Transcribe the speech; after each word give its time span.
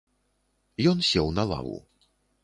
Ён 0.91 1.03
сеў 1.09 1.27
на 1.39 1.43
лаву. 1.51 1.77